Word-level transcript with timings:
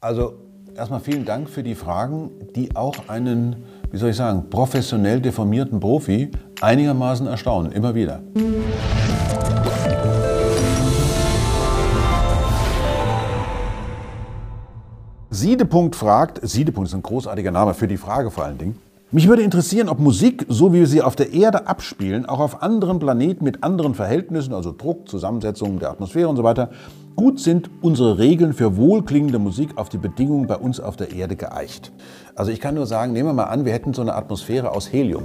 Also 0.00 0.34
erstmal 0.76 1.00
vielen 1.00 1.24
Dank 1.24 1.50
für 1.50 1.64
die 1.64 1.74
Fragen, 1.74 2.30
die 2.54 2.76
auch 2.76 3.08
einen, 3.08 3.64
wie 3.90 3.96
soll 3.96 4.10
ich 4.10 4.16
sagen, 4.16 4.48
professionell 4.48 5.20
deformierten 5.20 5.80
Profi 5.80 6.30
einigermaßen 6.60 7.26
erstaunen, 7.26 7.72
immer 7.72 7.96
wieder. 7.96 8.20
Siedepunkt 15.30 15.96
fragt, 15.96 16.48
Siedepunkt 16.48 16.90
ist 16.90 16.94
ein 16.94 17.02
großartiger 17.02 17.50
Name 17.50 17.74
für 17.74 17.88
die 17.88 17.96
Frage 17.96 18.30
vor 18.30 18.44
allen 18.44 18.58
Dingen. 18.58 18.87
Mich 19.10 19.26
würde 19.26 19.40
interessieren, 19.40 19.88
ob 19.88 20.00
Musik, 20.00 20.44
so 20.48 20.74
wie 20.74 20.80
wir 20.80 20.86
sie 20.86 21.00
auf 21.00 21.16
der 21.16 21.32
Erde 21.32 21.66
abspielen, 21.66 22.26
auch 22.26 22.40
auf 22.40 22.62
anderen 22.62 22.98
Planeten 22.98 23.42
mit 23.42 23.64
anderen 23.64 23.94
Verhältnissen, 23.94 24.52
also 24.52 24.70
Druck, 24.76 25.08
Zusammensetzung 25.08 25.78
der 25.78 25.90
Atmosphäre 25.90 26.28
und 26.28 26.36
so 26.36 26.42
weiter, 26.44 26.68
gut 27.16 27.40
sind 27.40 27.70
unsere 27.80 28.18
Regeln 28.18 28.52
für 28.52 28.76
wohlklingende 28.76 29.38
Musik 29.38 29.78
auf 29.78 29.88
die 29.88 29.96
Bedingungen 29.96 30.46
bei 30.46 30.56
uns 30.56 30.78
auf 30.78 30.96
der 30.96 31.10
Erde 31.10 31.36
geeicht. 31.36 31.90
Also 32.34 32.50
ich 32.50 32.60
kann 32.60 32.74
nur 32.74 32.84
sagen, 32.84 33.14
nehmen 33.14 33.30
wir 33.30 33.32
mal 33.32 33.44
an, 33.44 33.64
wir 33.64 33.72
hätten 33.72 33.94
so 33.94 34.02
eine 34.02 34.14
Atmosphäre 34.14 34.72
aus 34.72 34.92
Helium. 34.92 35.22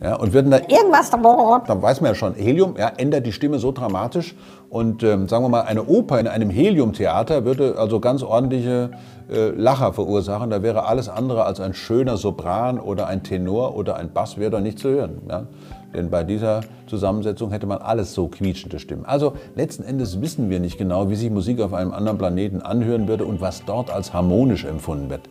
Ja, 0.00 0.14
und 0.14 0.32
würden 0.32 0.52
da 0.52 0.58
irgendwas, 0.58 1.10
dann 1.10 1.82
weiß 1.82 2.00
man 2.00 2.12
ja 2.12 2.14
schon, 2.14 2.34
Helium 2.34 2.76
ja, 2.78 2.92
ändert 2.96 3.26
die 3.26 3.32
Stimme 3.32 3.58
so 3.58 3.72
dramatisch. 3.72 4.36
Und 4.70 5.02
ähm, 5.02 5.28
sagen 5.28 5.44
wir 5.44 5.48
mal, 5.48 5.62
eine 5.62 5.84
Oper 5.86 6.20
in 6.20 6.28
einem 6.28 6.50
Heliumtheater 6.50 7.44
würde 7.44 7.74
also 7.78 7.98
ganz 7.98 8.22
ordentliche 8.22 8.90
äh, 9.28 9.48
Lacher 9.48 9.92
verursachen. 9.92 10.50
Da 10.50 10.62
wäre 10.62 10.86
alles 10.86 11.08
andere 11.08 11.44
als 11.44 11.58
ein 11.58 11.74
schöner 11.74 12.16
Sopran 12.16 12.78
oder 12.78 13.08
ein 13.08 13.24
Tenor 13.24 13.76
oder 13.76 13.96
ein 13.96 14.12
Bass 14.12 14.38
wäre 14.38 14.52
da 14.52 14.60
nicht 14.60 14.78
zu 14.78 14.88
hören. 14.88 15.22
Ja? 15.28 15.46
Denn 15.94 16.10
bei 16.10 16.22
dieser 16.22 16.60
Zusammensetzung 16.86 17.50
hätte 17.50 17.66
man 17.66 17.78
alles 17.78 18.14
so 18.14 18.28
quietschende 18.28 18.78
Stimmen. 18.78 19.04
Also 19.04 19.32
letzten 19.56 19.82
Endes 19.82 20.20
wissen 20.20 20.48
wir 20.48 20.60
nicht 20.60 20.78
genau, 20.78 21.10
wie 21.10 21.16
sich 21.16 21.30
Musik 21.30 21.60
auf 21.60 21.72
einem 21.72 21.92
anderen 21.92 22.18
Planeten 22.18 22.62
anhören 22.62 23.08
würde 23.08 23.24
und 23.24 23.40
was 23.40 23.64
dort 23.64 23.90
als 23.90 24.12
harmonisch 24.12 24.64
empfunden 24.64 25.10
wird. 25.10 25.22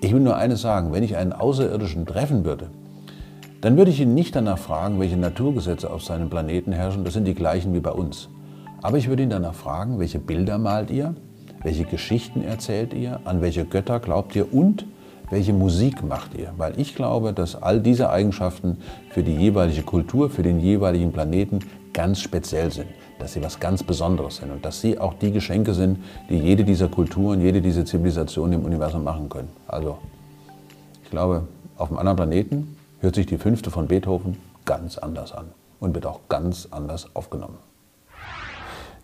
Ich 0.00 0.12
will 0.12 0.20
nur 0.20 0.36
eines 0.36 0.60
sagen, 0.60 0.92
wenn 0.92 1.02
ich 1.02 1.16
einen 1.16 1.32
Außerirdischen 1.32 2.06
treffen 2.06 2.44
würde, 2.44 2.68
dann 3.66 3.76
würde 3.76 3.90
ich 3.90 4.00
ihn 4.00 4.14
nicht 4.14 4.36
danach 4.36 4.58
fragen, 4.58 5.00
welche 5.00 5.16
Naturgesetze 5.16 5.90
auf 5.90 6.04
seinem 6.04 6.30
Planeten 6.30 6.70
herrschen. 6.70 7.02
Das 7.02 7.14
sind 7.14 7.24
die 7.24 7.34
gleichen 7.34 7.74
wie 7.74 7.80
bei 7.80 7.90
uns. 7.90 8.28
Aber 8.80 8.96
ich 8.96 9.08
würde 9.08 9.24
ihn 9.24 9.30
danach 9.30 9.54
fragen, 9.54 9.98
welche 9.98 10.20
Bilder 10.20 10.56
malt 10.56 10.88
ihr, 10.92 11.16
welche 11.64 11.84
Geschichten 11.84 12.44
erzählt 12.44 12.94
ihr, 12.94 13.18
an 13.24 13.40
welche 13.40 13.64
Götter 13.64 13.98
glaubt 13.98 14.36
ihr 14.36 14.54
und 14.54 14.86
welche 15.30 15.52
Musik 15.52 16.04
macht 16.04 16.38
ihr? 16.38 16.52
Weil 16.56 16.78
ich 16.78 16.94
glaube, 16.94 17.32
dass 17.32 17.60
all 17.60 17.80
diese 17.80 18.08
Eigenschaften 18.08 18.76
für 19.10 19.24
die 19.24 19.34
jeweilige 19.34 19.82
Kultur, 19.82 20.30
für 20.30 20.44
den 20.44 20.60
jeweiligen 20.60 21.10
Planeten 21.10 21.58
ganz 21.92 22.20
speziell 22.20 22.70
sind, 22.70 22.86
dass 23.18 23.32
sie 23.32 23.42
was 23.42 23.58
ganz 23.58 23.82
Besonderes 23.82 24.36
sind 24.36 24.52
und 24.52 24.64
dass 24.64 24.80
sie 24.80 25.00
auch 25.00 25.14
die 25.14 25.32
Geschenke 25.32 25.74
sind, 25.74 25.98
die 26.30 26.38
jede 26.38 26.62
dieser 26.62 26.86
Kulturen, 26.86 27.40
jede 27.40 27.60
dieser 27.60 27.84
Zivilisationen 27.84 28.60
im 28.60 28.64
Universum 28.64 29.02
machen 29.02 29.28
können. 29.28 29.48
Also, 29.66 29.98
ich 31.02 31.10
glaube, 31.10 31.48
auf 31.76 31.88
einem 31.88 31.98
anderen 31.98 32.16
Planeten 32.16 32.75
hört 33.00 33.14
sich 33.14 33.26
die 33.26 33.38
fünfte 33.38 33.70
von 33.70 33.88
Beethoven 33.88 34.38
ganz 34.64 34.98
anders 34.98 35.32
an 35.32 35.52
und 35.80 35.94
wird 35.94 36.06
auch 36.06 36.20
ganz 36.28 36.68
anders 36.70 37.14
aufgenommen. 37.14 37.58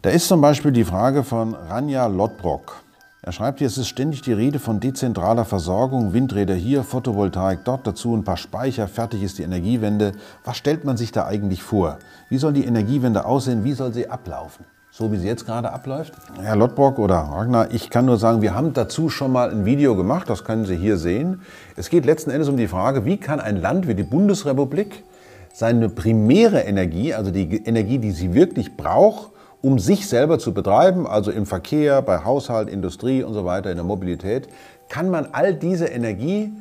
Da 0.03 0.11
ist 0.11 0.27
zum 0.27 0.41
Beispiel 0.41 0.73
die 0.73 0.85
Frage 0.85 1.23
von 1.23 1.55
Ranja 1.55 2.07
Lodbrok. 2.07 2.83
Er 3.25 3.31
schreibt 3.31 3.61
hier, 3.61 3.69
es 3.69 3.79
ist 3.79 3.87
ständig 3.87 4.23
die 4.23 4.33
Rede 4.33 4.59
von 4.59 4.81
dezentraler 4.81 5.45
Versorgung, 5.45 6.13
Windräder 6.13 6.57
hier, 6.57 6.83
Photovoltaik 6.83 7.65
dort, 7.65 7.87
dazu 7.87 8.17
ein 8.17 8.25
paar 8.25 8.37
Speicher, 8.37 8.89
fertig 8.89 9.23
ist 9.23 9.39
die 9.39 9.45
Energiewende. 9.45 10.11
Was 10.43 10.57
stellt 10.57 10.85
man 10.85 10.97
sich 10.97 11.13
da 11.13 11.27
eigentlich 11.27 11.63
vor? 11.63 12.01
Wie 12.29 12.39
soll 12.39 12.53
die 12.53 12.65
Energiewende 12.65 13.25
aussehen? 13.25 13.63
Wie 13.63 13.75
soll 13.75 13.93
sie 13.93 14.09
ablaufen? 14.09 14.65
So 14.95 15.11
wie 15.11 15.17
sie 15.17 15.27
jetzt 15.27 15.47
gerade 15.47 15.73
abläuft? 15.73 16.13
Herr 16.39 16.55
Lodbrok 16.55 16.99
oder 16.99 17.15
Ragnar, 17.15 17.71
ich 17.71 17.89
kann 17.89 18.05
nur 18.05 18.19
sagen, 18.19 18.43
wir 18.43 18.55
haben 18.55 18.75
dazu 18.75 19.09
schon 19.09 19.33
mal 19.33 19.51
ein 19.51 19.65
Video 19.65 19.97
gemacht, 19.97 20.29
das 20.29 20.45
können 20.45 20.67
Sie 20.67 20.77
hier 20.77 20.99
sehen. 20.99 21.41
Es 21.77 21.89
geht 21.89 22.05
letzten 22.05 22.29
Endes 22.29 22.51
um 22.51 22.59
die 22.59 22.69
Frage, 22.69 23.07
wie 23.07 23.17
kann 23.17 23.41
ein 23.41 23.57
Land 23.57 23.89
wie 23.89 23.95
die 23.95 24.03
Bundesrepublik 24.03 25.03
seine 25.51 25.89
primäre 25.89 26.61
Energie, 26.61 27.15
also 27.15 27.31
die 27.31 27.65
Energie, 27.65 28.01
die 28.01 28.11
sie 28.11 28.35
wirklich 28.35 28.77
braucht, 28.77 29.31
um 29.63 29.79
sich 29.79 30.07
selber 30.07 30.39
zu 30.39 30.53
betreiben, 30.53 31.07
also 31.07 31.31
im 31.31 31.47
Verkehr, 31.47 32.03
bei 32.03 32.23
Haushalt, 32.23 32.69
Industrie 32.69 33.23
und 33.23 33.33
so 33.33 33.47
weiter, 33.47 33.71
in 33.71 33.77
der 33.77 33.87
Mobilität, 33.87 34.49
kann 34.91 35.09
man 35.09 35.29
all 35.33 35.55
diese 35.55 35.87
Energie 35.87 36.53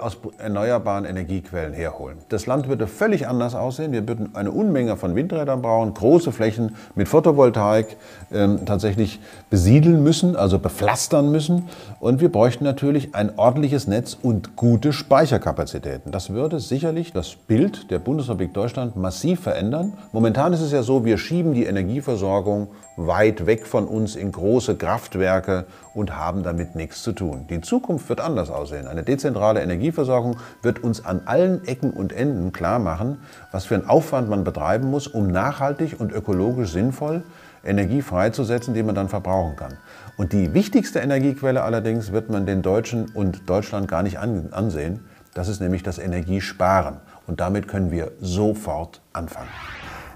aus 0.00 0.16
erneuerbaren 0.38 1.04
Energiequellen 1.04 1.72
herholen. 1.72 2.18
Das 2.28 2.46
Land 2.46 2.68
würde 2.68 2.86
völlig 2.86 3.26
anders 3.26 3.54
aussehen. 3.54 3.92
Wir 3.92 4.06
würden 4.06 4.34
eine 4.34 4.52
Unmenge 4.52 4.96
von 4.96 5.16
Windrädern 5.16 5.62
brauchen, 5.62 5.94
große 5.94 6.30
Flächen 6.32 6.76
mit 6.94 7.08
Photovoltaik 7.08 7.96
ähm, 8.32 8.66
tatsächlich 8.66 9.20
besiedeln 9.50 10.02
müssen, 10.02 10.36
also 10.36 10.58
bepflastern 10.58 11.30
müssen. 11.30 11.68
Und 11.98 12.20
wir 12.20 12.30
bräuchten 12.30 12.64
natürlich 12.64 13.14
ein 13.14 13.36
ordentliches 13.36 13.86
Netz 13.86 14.16
und 14.20 14.56
gute 14.56 14.92
Speicherkapazitäten. 14.92 16.12
Das 16.12 16.30
würde 16.30 16.60
sicherlich 16.60 17.12
das 17.12 17.34
Bild 17.34 17.90
der 17.90 17.98
Bundesrepublik 17.98 18.54
Deutschland 18.54 18.96
massiv 18.96 19.40
verändern. 19.40 19.94
Momentan 20.12 20.52
ist 20.52 20.60
es 20.60 20.72
ja 20.72 20.82
so, 20.82 21.04
wir 21.04 21.18
schieben 21.18 21.52
die 21.52 21.64
Energieversorgung 21.64 22.68
weit 22.96 23.46
weg 23.46 23.66
von 23.66 23.86
uns 23.86 24.16
in 24.16 24.30
große 24.30 24.76
Kraftwerke 24.76 25.66
und 25.94 26.16
haben 26.16 26.42
damit 26.42 26.74
nichts 26.76 27.02
zu 27.02 27.12
tun. 27.12 27.46
Die 27.48 27.60
Zukunft 27.60 28.08
wird 28.08 28.20
anders 28.20 28.50
aussehen. 28.50 28.86
Eine 28.86 29.02
dezentrale 29.02 29.62
Energieversorgung 29.62 30.36
wird 30.62 30.82
uns 30.82 31.04
an 31.04 31.22
allen 31.24 31.66
Ecken 31.66 31.90
und 31.90 32.12
Enden 32.12 32.52
klar 32.52 32.78
machen, 32.78 33.18
was 33.52 33.64
für 33.64 33.74
einen 33.74 33.88
Aufwand 33.88 34.28
man 34.28 34.44
betreiben 34.44 34.90
muss, 34.90 35.06
um 35.06 35.28
nachhaltig 35.28 35.98
und 35.98 36.12
ökologisch 36.12 36.70
sinnvoll 36.70 37.22
Energie 37.64 38.02
freizusetzen, 38.02 38.74
die 38.74 38.82
man 38.82 38.94
dann 38.94 39.08
verbrauchen 39.08 39.56
kann. 39.56 39.74
Und 40.16 40.32
die 40.32 40.54
wichtigste 40.54 41.00
Energiequelle 41.00 41.62
allerdings 41.62 42.12
wird 42.12 42.30
man 42.30 42.46
den 42.46 42.62
Deutschen 42.62 43.06
und 43.06 43.48
Deutschland 43.48 43.88
gar 43.88 44.02
nicht 44.02 44.18
ansehen. 44.18 45.00
Das 45.32 45.48
ist 45.48 45.60
nämlich 45.60 45.82
das 45.82 45.98
Energiesparen. 45.98 46.98
Und 47.26 47.40
damit 47.40 47.66
können 47.66 47.90
wir 47.90 48.12
sofort 48.20 49.00
anfangen. 49.12 49.48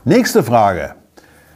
Nächste 0.04 0.42
Frage. 0.42 0.94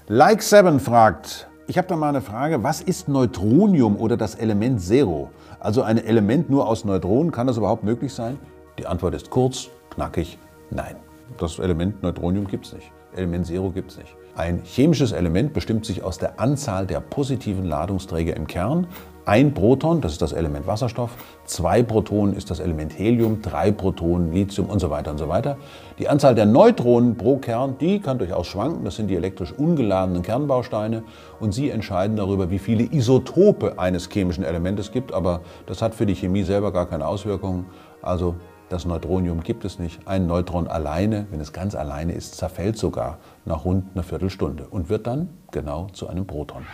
Like 0.09 0.43
7 0.43 0.81
fragt, 0.81 1.47
ich 1.69 1.79
habe 1.79 1.87
da 1.87 1.95
mal 1.95 2.09
eine 2.09 2.21
Frage, 2.21 2.65
was 2.65 2.81
ist 2.81 3.07
Neutronium 3.07 3.97
oder 3.97 4.17
das 4.17 4.35
Element 4.35 4.81
Zero? 4.81 5.31
Also 5.61 5.83
ein 5.83 5.97
Element 5.97 6.51
nur 6.51 6.67
aus 6.67 6.85
Neutronen, 6.85 7.31
kann 7.31 7.47
das 7.47 7.57
überhaupt 7.57 7.85
möglich 7.85 8.13
sein? 8.13 8.37
Die 8.81 8.87
Antwort 8.87 9.15
ist 9.15 9.31
kurz, 9.31 9.69
knackig, 9.91 10.39
nein. 10.71 10.97
Das 11.39 11.61
Element 11.61 12.03
Neutronium 12.03 12.49
gibt 12.49 12.67
es 12.67 12.73
nicht. 12.73 12.91
Element 13.15 13.47
Zero 13.47 13.71
gibt 13.71 13.93
es 13.93 13.99
nicht. 13.99 14.17
Ein 14.35 14.63
chemisches 14.65 15.13
Element 15.13 15.53
bestimmt 15.53 15.87
sich 15.87 16.03
aus 16.03 16.19
der 16.19 16.41
Anzahl 16.41 16.85
der 16.85 16.99
positiven 16.99 17.65
Ladungsträger 17.65 18.35
im 18.35 18.49
Kern 18.49 18.89
ein 19.25 19.55
Proton, 19.55 20.01
das 20.01 20.13
ist 20.13 20.23
das 20.23 20.33
Element 20.33 20.67
Wasserstoff, 20.67 21.13
zwei 21.45 21.83
Protonen 21.83 22.35
ist 22.35 22.51
das 22.51 22.59
Element 22.59 22.99
Helium, 22.99 23.41
drei 23.41 23.71
Protonen 23.71 24.33
Lithium 24.33 24.69
und 24.69 24.81
so 24.81 24.91
weiter 24.91 25.13
und 25.13 25.19
so 25.19 25.29
weiter. 25.29 25.59
Die 25.99 26.09
Anzahl 26.09 26.35
der 26.35 26.47
Neutronen 26.47 27.17
pro 27.17 27.37
Kern, 27.37 27.77
die 27.79 28.01
kann 28.01 28.19
durchaus 28.19 28.49
schwanken, 28.49 28.85
das 28.85 28.97
sind 28.97 29.09
die 29.09 29.15
elektrisch 29.15 29.53
ungeladenen 29.53 30.23
Kernbausteine 30.23 31.05
und 31.39 31.53
sie 31.53 31.71
entscheiden 31.71 32.17
darüber, 32.17 32.51
wie 32.51 32.59
viele 32.59 32.83
Isotope 32.83 33.79
eines 33.79 34.09
chemischen 34.11 34.43
Elementes 34.43 34.91
gibt, 34.91 35.13
aber 35.13 35.41
das 35.67 35.83
hat 35.83 35.95
für 35.95 36.07
die 36.07 36.15
Chemie 36.15 36.43
selber 36.43 36.73
gar 36.73 36.87
keine 36.87 37.07
Auswirkungen. 37.07 37.67
Also 38.03 38.35
das 38.69 38.87
Neutronium 38.87 39.43
gibt 39.43 39.65
es 39.65 39.79
nicht. 39.79 40.01
Ein 40.09 40.27
Neutron 40.27 40.67
alleine, 40.67 41.27
wenn 41.31 41.41
es 41.41 41.53
ganz 41.53 41.75
alleine 41.75 42.13
ist, 42.13 42.37
zerfällt 42.37 42.79
sogar 42.79 43.19
nach 43.45 43.67
rund 43.67 43.85
einer 43.95 44.03
Viertelstunde 44.03 44.67
und 44.69 44.89
wird 44.89 45.07
dann 45.07 45.29
genau 45.51 45.89
zu 45.93 46.09
einem 46.09 46.27
Proton. 46.27 46.65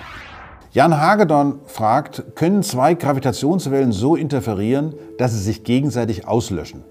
Jan 0.73 1.01
Hagedorn 1.01 1.61
fragt, 1.65 2.37
können 2.37 2.63
zwei 2.63 2.95
Gravitationswellen 2.95 3.91
so 3.91 4.17
interferieren, 4.17 4.95
dass 5.17 5.33
sie 5.33 5.41
sich 5.41 5.65
gegenseitig 5.65 6.29
auslöschen? 6.29 6.85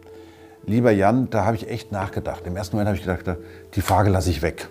Lieber 0.66 0.92
Jan, 0.92 1.30
da 1.30 1.46
habe 1.46 1.56
ich 1.56 1.70
echt 1.70 1.92
nachgedacht. 1.92 2.48
Im 2.48 2.56
ersten 2.56 2.76
Moment 2.76 2.88
habe 2.88 2.98
ich 2.98 3.06
gedacht, 3.06 3.38
die 3.76 3.82
Frage 3.82 4.10
lasse 4.10 4.32
ich 4.32 4.42
weg. 4.42 4.70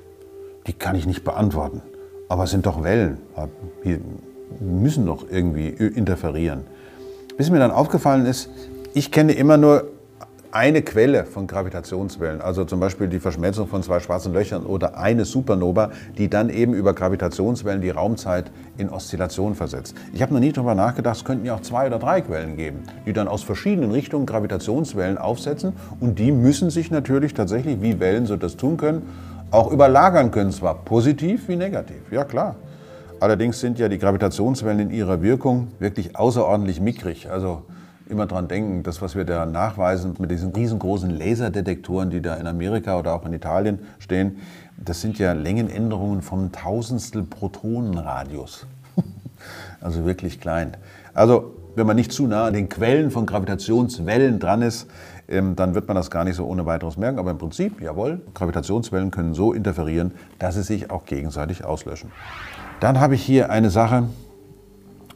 Die 0.66 0.72
kann 0.72 0.96
ich 0.96 1.06
nicht 1.06 1.24
beantworten. 1.24 1.82
Aber 2.28 2.44
es 2.44 2.50
sind 2.50 2.66
doch 2.66 2.82
Wellen. 2.82 3.18
Die 3.84 4.00
müssen 4.60 5.06
doch 5.06 5.24
irgendwie 5.30 5.68
interferieren. 5.68 6.64
Bis 7.36 7.48
mir 7.50 7.60
dann 7.60 7.70
aufgefallen 7.70 8.26
ist, 8.26 8.50
ich 8.92 9.12
kenne 9.12 9.32
immer 9.32 9.56
nur 9.56 9.90
eine 10.56 10.80
Quelle 10.80 11.26
von 11.26 11.46
Gravitationswellen, 11.46 12.40
also 12.40 12.64
zum 12.64 12.80
Beispiel 12.80 13.08
die 13.08 13.20
Verschmelzung 13.20 13.68
von 13.68 13.82
zwei 13.82 14.00
schwarzen 14.00 14.32
Löchern 14.32 14.64
oder 14.64 14.96
eine 14.96 15.26
Supernova, 15.26 15.90
die 16.16 16.30
dann 16.30 16.48
eben 16.48 16.72
über 16.72 16.94
Gravitationswellen 16.94 17.82
die 17.82 17.90
Raumzeit 17.90 18.50
in 18.78 18.88
Oszillation 18.88 19.54
versetzt. 19.54 19.94
Ich 20.14 20.22
habe 20.22 20.32
noch 20.32 20.40
nie 20.40 20.52
darüber 20.52 20.74
nachgedacht, 20.74 21.16
es 21.16 21.24
könnten 21.26 21.44
ja 21.44 21.56
auch 21.56 21.60
zwei 21.60 21.88
oder 21.88 21.98
drei 21.98 22.22
Quellen 22.22 22.56
geben, 22.56 22.84
die 23.04 23.12
dann 23.12 23.28
aus 23.28 23.42
verschiedenen 23.42 23.90
Richtungen 23.90 24.24
Gravitationswellen 24.24 25.18
aufsetzen 25.18 25.74
und 26.00 26.18
die 26.18 26.32
müssen 26.32 26.70
sich 26.70 26.90
natürlich 26.90 27.34
tatsächlich, 27.34 27.82
wie 27.82 28.00
Wellen 28.00 28.24
so 28.24 28.36
das 28.36 28.56
tun 28.56 28.78
können, 28.78 29.02
auch 29.50 29.70
überlagern 29.70 30.30
können, 30.30 30.52
zwar 30.52 30.76
positiv 30.86 31.48
wie 31.48 31.56
negativ, 31.56 32.10
ja 32.10 32.24
klar. 32.24 32.56
Allerdings 33.20 33.60
sind 33.60 33.78
ja 33.78 33.90
die 33.90 33.98
Gravitationswellen 33.98 34.80
in 34.80 34.90
ihrer 34.90 35.20
Wirkung 35.20 35.68
wirklich 35.80 36.16
außerordentlich 36.16 36.80
mickrig. 36.80 37.30
Also 37.30 37.62
immer 38.08 38.26
dran 38.26 38.48
denken, 38.48 38.82
das, 38.82 39.02
was 39.02 39.16
wir 39.16 39.24
da 39.24 39.46
nachweisen 39.46 40.14
mit 40.18 40.30
diesen 40.30 40.52
riesengroßen 40.52 41.10
Laserdetektoren, 41.10 42.10
die 42.10 42.20
da 42.20 42.34
in 42.34 42.46
Amerika 42.46 42.98
oder 42.98 43.14
auch 43.14 43.24
in 43.26 43.32
Italien 43.32 43.80
stehen, 43.98 44.38
das 44.76 45.00
sind 45.00 45.18
ja 45.18 45.32
Längenänderungen 45.32 46.22
vom 46.22 46.52
Tausendstel 46.52 47.22
Protonenradius. 47.22 48.66
also 49.80 50.04
wirklich 50.04 50.40
klein. 50.40 50.76
Also 51.14 51.54
wenn 51.74 51.86
man 51.86 51.96
nicht 51.96 52.12
zu 52.12 52.26
nah 52.26 52.46
an 52.46 52.54
den 52.54 52.68
Quellen 52.68 53.10
von 53.10 53.26
Gravitationswellen 53.26 54.38
dran 54.38 54.62
ist, 54.62 54.86
ähm, 55.28 55.56
dann 55.56 55.74
wird 55.74 55.88
man 55.88 55.94
das 55.94 56.10
gar 56.10 56.24
nicht 56.24 56.36
so 56.36 56.46
ohne 56.46 56.66
weiteres 56.66 56.96
merken. 56.96 57.18
Aber 57.18 57.30
im 57.30 57.38
Prinzip, 57.38 57.80
jawohl, 57.80 58.20
Gravitationswellen 58.34 59.10
können 59.10 59.34
so 59.34 59.52
interferieren, 59.52 60.12
dass 60.38 60.54
sie 60.54 60.62
sich 60.62 60.90
auch 60.90 61.04
gegenseitig 61.04 61.64
auslöschen. 61.64 62.12
Dann 62.80 63.00
habe 63.00 63.14
ich 63.14 63.22
hier 63.22 63.50
eine 63.50 63.70
Sache. 63.70 64.04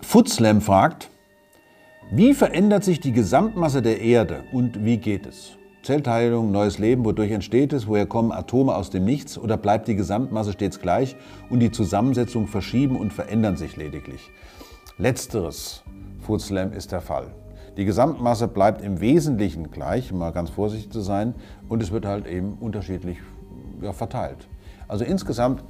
Footslam 0.03 0.61
fragt, 0.61 1.10
wie 2.13 2.35
verändert 2.35 2.83
sich 2.83 2.99
die 2.99 3.13
Gesamtmasse 3.13 3.83
der 3.83 4.01
Erde 4.01 4.43
und 4.51 4.85
wie 4.85 4.97
geht 4.97 5.27
es? 5.27 5.57
Zellteilung, 5.85 6.51
neues 6.51 6.79
Leben, 6.79 7.05
wodurch 7.05 7.31
entsteht 7.31 7.73
es, 7.73 7.87
woher 7.87 8.05
kommen 8.05 8.33
Atome 8.33 8.75
aus 8.75 8.91
dem 8.91 9.05
Nichts 9.05 9.39
oder 9.39 9.57
bleibt 9.57 9.87
die 9.87 9.95
Gesamtmasse 9.95 10.53
stets 10.53 10.81
gleich 10.81 11.15
und 11.51 11.61
die 11.61 11.71
Zusammensetzung 11.71 12.49
verschieben 12.49 12.97
und 12.97 13.13
verändern 13.13 13.57
sich 13.57 13.77
lediglich? 13.77 14.33
Letzteres, 14.99 15.85
Footslam, 16.19 16.73
ist 16.73 16.91
der 16.91 17.01
Fall. 17.01 17.29
Die 17.77 17.85
Gesamtmasse 17.85 18.49
bleibt 18.49 18.83
im 18.83 19.01
Wesentlichen 19.01 19.71
gleich, 19.71 20.13
mal 20.13 20.33
ganz 20.33 20.51
vorsichtig 20.51 20.91
zu 20.91 21.01
sein, 21.01 21.35
und 21.69 21.81
es 21.81 21.93
wird 21.93 22.07
halt 22.07 22.27
eben 22.27 22.55
unterschiedlich 22.61 23.19
ja, 23.81 23.93
verteilt. 23.93 24.49
Also 24.89 25.05
insgesamt 25.05 25.63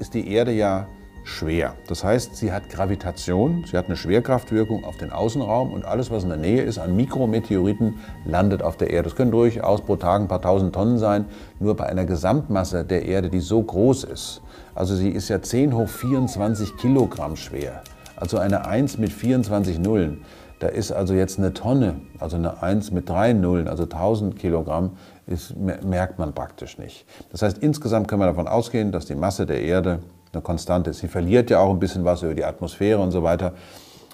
ist 0.00 0.14
die 0.14 0.28
Erde 0.28 0.50
ja 0.50 0.88
schwer. 1.26 1.74
Das 1.88 2.04
heißt, 2.04 2.36
sie 2.36 2.52
hat 2.52 2.68
Gravitation, 2.70 3.64
sie 3.68 3.76
hat 3.76 3.86
eine 3.86 3.96
Schwerkraftwirkung 3.96 4.84
auf 4.84 4.96
den 4.96 5.10
Außenraum 5.10 5.72
und 5.72 5.84
alles, 5.84 6.10
was 6.12 6.22
in 6.22 6.28
der 6.28 6.38
Nähe 6.38 6.62
ist 6.62 6.78
an 6.78 6.94
Mikrometeoriten, 6.94 7.96
landet 8.24 8.62
auf 8.62 8.76
der 8.76 8.90
Erde. 8.90 9.08
Das 9.08 9.16
können 9.16 9.32
durchaus 9.32 9.82
pro 9.82 9.96
Tag 9.96 10.20
ein 10.20 10.28
paar 10.28 10.40
tausend 10.40 10.72
Tonnen 10.72 10.98
sein, 10.98 11.24
nur 11.58 11.74
bei 11.74 11.86
einer 11.86 12.04
Gesamtmasse 12.04 12.84
der 12.84 13.06
Erde, 13.06 13.28
die 13.28 13.40
so 13.40 13.60
groß 13.60 14.04
ist. 14.04 14.40
Also 14.76 14.94
sie 14.94 15.10
ist 15.10 15.28
ja 15.28 15.42
10 15.42 15.74
hoch 15.74 15.88
24 15.88 16.76
Kilogramm 16.76 17.34
schwer. 17.34 17.82
Also 18.14 18.38
eine 18.38 18.66
1 18.66 18.98
mit 18.98 19.12
24 19.12 19.80
Nullen. 19.80 20.24
Da 20.60 20.68
ist 20.68 20.92
also 20.92 21.12
jetzt 21.12 21.38
eine 21.38 21.52
Tonne, 21.52 22.00
also 22.20 22.36
eine 22.36 22.62
1 22.62 22.92
mit 22.92 23.08
drei 23.08 23.32
Nullen, 23.32 23.66
also 23.66 23.82
1000 23.82 24.38
Kilogramm, 24.38 24.96
ist, 25.26 25.54
merkt 25.56 26.20
man 26.20 26.34
praktisch 26.34 26.78
nicht. 26.78 27.04
Das 27.32 27.42
heißt, 27.42 27.58
insgesamt 27.58 28.06
können 28.06 28.22
wir 28.22 28.26
davon 28.26 28.46
ausgehen, 28.46 28.92
dass 28.92 29.06
die 29.06 29.16
Masse 29.16 29.44
der 29.44 29.60
Erde 29.60 29.98
eine 30.36 30.42
Konstante 30.42 30.90
ist. 30.90 30.98
Sie 30.98 31.08
verliert 31.08 31.50
ja 31.50 31.60
auch 31.60 31.70
ein 31.70 31.80
bisschen 31.80 32.04
was 32.04 32.22
über 32.22 32.34
die 32.34 32.44
Atmosphäre 32.44 33.00
und 33.00 33.10
so 33.10 33.22
weiter. 33.22 33.54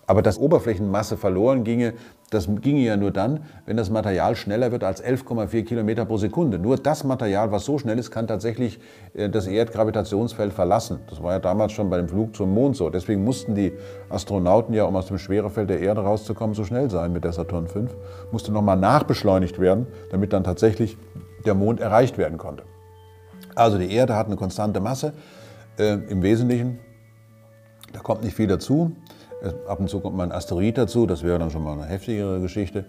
Aber 0.06 0.22
dass 0.22 0.38
Oberflächenmasse 0.38 1.16
verloren 1.16 1.64
ginge, 1.64 1.94
das 2.30 2.48
ginge 2.60 2.80
ja 2.80 2.96
nur 2.96 3.10
dann, 3.10 3.40
wenn 3.66 3.76
das 3.76 3.90
Material 3.90 4.34
schneller 4.36 4.72
wird 4.72 4.84
als 4.84 5.04
11,4 5.04 5.64
Kilometer 5.64 6.04
pro 6.06 6.16
Sekunde. 6.16 6.58
Nur 6.58 6.76
das 6.76 7.04
Material, 7.04 7.52
was 7.52 7.64
so 7.64 7.78
schnell 7.78 7.98
ist, 7.98 8.10
kann 8.10 8.26
tatsächlich 8.26 8.80
äh, 9.14 9.28
das 9.28 9.46
Erdgravitationsfeld 9.46 10.52
verlassen. 10.52 11.00
Das 11.08 11.22
war 11.22 11.32
ja 11.32 11.38
damals 11.38 11.72
schon 11.72 11.90
bei 11.90 11.98
dem 11.98 12.08
Flug 12.08 12.34
zum 12.34 12.52
Mond 12.52 12.76
so. 12.76 12.90
Deswegen 12.90 13.22
mussten 13.22 13.54
die 13.54 13.72
Astronauten 14.08 14.74
ja, 14.74 14.84
um 14.84 14.96
aus 14.96 15.06
dem 15.06 15.18
Schwerefeld 15.18 15.70
der 15.70 15.80
Erde 15.80 16.00
rauszukommen, 16.00 16.54
so 16.54 16.64
schnell 16.64 16.90
sein 16.90 17.12
mit 17.12 17.24
der 17.24 17.32
Saturn 17.32 17.68
V. 17.68 17.86
Musste 18.32 18.50
nochmal 18.50 18.78
nachbeschleunigt 18.78 19.60
werden, 19.60 19.86
damit 20.10 20.32
dann 20.32 20.42
tatsächlich 20.42 20.96
der 21.44 21.54
Mond 21.54 21.80
erreicht 21.80 22.18
werden 22.18 22.38
konnte. 22.38 22.64
Also 23.54 23.78
die 23.78 23.92
Erde 23.92 24.16
hat 24.16 24.26
eine 24.26 24.36
konstante 24.36 24.80
Masse 24.80 25.12
äh, 25.78 25.94
im 26.08 26.22
Wesentlichen. 26.22 26.78
Da 27.92 28.00
kommt 28.00 28.22
nicht 28.22 28.36
viel 28.36 28.46
dazu. 28.46 28.92
Ab 29.66 29.80
und 29.80 29.90
zu 29.90 29.98
kommt 29.98 30.16
mal 30.16 30.22
ein 30.22 30.30
Asteroid 30.30 30.78
dazu, 30.78 31.04
das 31.04 31.24
wäre 31.24 31.36
dann 31.36 31.50
schon 31.50 31.64
mal 31.64 31.72
eine 31.72 31.86
heftigere 31.86 32.40
Geschichte. 32.40 32.84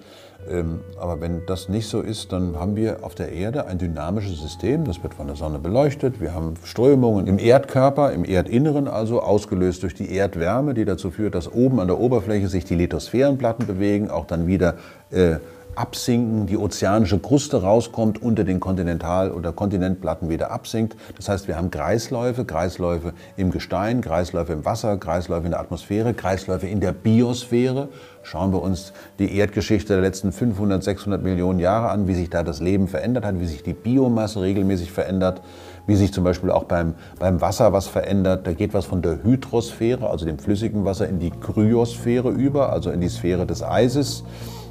Ähm, 0.48 0.82
aber 1.00 1.20
wenn 1.20 1.48
das 1.48 1.68
nicht 1.68 1.88
so 1.88 2.02
ist, 2.02 2.32
dann 2.32 2.60
haben 2.60 2.76
wir 2.76 3.04
auf 3.04 3.16
der 3.16 3.32
Erde 3.32 3.66
ein 3.66 3.80
dynamisches 3.80 4.40
System, 4.40 4.86
das 4.86 5.02
wird 5.02 5.16
von 5.16 5.26
der 5.26 5.36
Sonne 5.36 5.58
beleuchtet. 5.58 6.22
Wir 6.22 6.36
haben 6.36 6.54
Strömungen 6.64 7.26
im 7.26 7.40
Erdkörper, 7.40 8.12
im 8.12 8.24
Erdinneren 8.24 8.88
also, 8.88 9.20
ausgelöst 9.20 9.82
durch 9.82 9.96
die 9.96 10.14
Erdwärme, 10.14 10.76
die 10.76 10.86
dazu 10.86 11.10
führt, 11.10 11.34
dass 11.34 11.52
oben 11.52 11.80
an 11.80 11.88
der 11.88 12.00
Oberfläche 12.00 12.48
sich 12.50 12.66
die 12.66 12.76
Lithosphärenplatten 12.76 13.66
bewegen, 13.66 14.12
auch 14.12 14.28
dann 14.28 14.46
wieder 14.46 14.76
äh, 15.10 15.38
absinken, 15.76 16.48
die 16.48 16.58
ozeanische 16.58 17.20
Kruste 17.20 17.62
rauskommt, 17.62 18.22
unter 18.22 18.44
den 18.44 18.60
Kontinental- 18.60 19.32
oder 19.32 19.52
Kontinentplatten 19.52 20.30
wieder 20.30 20.52
absinkt. 20.52 20.96
Das 21.18 21.30
heißt, 21.30 21.48
wir 21.48 21.56
haben 21.56 21.72
Kreisläufe, 21.72 22.46
Kreisläufe 22.46 23.14
im 23.38 23.52
Gestein, 23.52 24.02
Kreisläufe 24.02 24.54
im 24.54 24.66
Wasser, 24.66 24.98
Kreisläufe 24.98 25.46
in 25.46 25.52
der 25.52 25.60
Atmosphäre, 25.60 26.14
Kreisläufe 26.14 26.68
in 26.68 26.80
der 26.80 26.92
Biosphäre. 26.92 27.90
Schauen 28.24 28.54
wir 28.54 28.62
uns 28.62 28.94
die 29.20 29.36
Erdgeschichte 29.36 29.94
der 29.94 30.02
letzten 30.02 30.32
500, 30.32 30.84
600 30.84 31.22
Millionen 31.22 31.60
Jahre 31.60 31.90
an, 31.90 32.08
wie 32.08 32.14
sich 32.14 32.30
da 32.30 32.44
das 32.44 32.62
Leben 32.62 32.88
verändert 32.88 33.26
hat, 33.26 33.40
wie 33.40 33.46
sich 33.46 33.64
die 33.64 33.74
Biomasse 33.74 34.42
regelmäßig 34.42 34.92
verändert, 34.92 35.42
wie 35.88 35.96
sich 35.96 36.14
zum 36.14 36.24
Beispiel 36.24 36.52
auch 36.52 36.64
beim, 36.64 36.96
beim 37.20 37.42
Wasser 37.42 37.74
was 37.74 37.88
verändert. 37.88 38.48
Da 38.48 38.54
geht 38.54 38.74
was 38.74 38.86
von 38.86 39.02
der 39.02 39.24
Hydrosphäre, 39.24 40.10
also 40.10 40.26
dem 40.26 40.40
flüssigen 40.40 40.86
Wasser, 40.86 41.08
in 41.08 41.20
die 41.20 41.32
Kryosphäre 41.32 42.30
über, 42.30 42.72
also 42.72 42.90
in 42.92 43.02
die 43.02 43.10
Sphäre 43.10 43.46
des 43.46 43.64
Eises. 43.64 44.24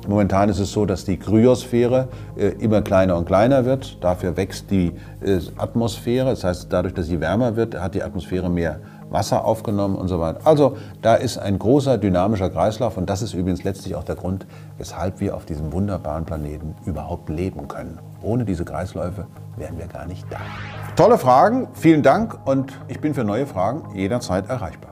Momentan 0.09 0.49
ist 0.49 0.59
es 0.59 0.73
so, 0.73 0.85
dass 0.85 1.05
die 1.05 1.17
Kryosphäre 1.17 2.09
äh, 2.37 2.49
immer 2.59 2.83
kleiner 2.83 3.17
und 3.17 3.25
kleiner 3.25 3.65
wird. 3.65 4.03
Dafür 4.03 4.37
wächst 4.37 4.71
die 4.71 4.93
äh, 5.21 5.39
Atmosphäre. 5.57 6.31
Das 6.31 6.43
heißt, 6.43 6.73
dadurch, 6.73 6.95
dass 6.95 7.07
sie 7.07 7.21
wärmer 7.21 7.55
wird, 7.55 7.81
hat 7.81 7.95
die 7.95 8.03
Atmosphäre 8.03 8.51
mehr 8.51 8.81
Wasser 9.13 9.45
aufgenommen 9.45 9.97
und 9.97 10.09
so 10.09 10.21
weiter. 10.21 10.41
Also 10.45 10.77
da 11.01 11.15
ist 11.15 11.39
ein 11.39 11.59
großer 11.59 11.99
dynamischer 11.99 12.51
Kreislauf 12.51 12.97
und 12.97 13.09
das 13.09 13.23
ist 13.23 13.35
übrigens 13.35 13.65
letztlich 13.65 13.95
auch 13.95 14.05
der 14.05 14.17
Grund, 14.17 14.47
weshalb 14.79 15.21
wir 15.21 15.37
auf 15.37 15.45
diesem 15.45 15.73
wunderbaren 15.73 16.25
Planeten 16.25 16.75
überhaupt 16.85 17.29
leben 17.29 17.69
können. 17.69 17.99
Ohne 18.23 18.45
diese 18.45 18.65
Kreisläufe 18.65 19.27
wären 19.57 19.79
wir 19.79 19.87
gar 19.87 20.07
nicht 20.07 20.25
da. 20.31 20.39
Tolle 20.97 21.19
Fragen, 21.19 21.69
vielen 21.73 22.03
Dank 22.03 22.39
und 22.45 22.73
ich 22.89 23.01
bin 23.01 23.15
für 23.15 23.25
neue 23.25 23.47
Fragen 23.47 23.95
jederzeit 23.95 24.49
erreichbar. 24.49 24.92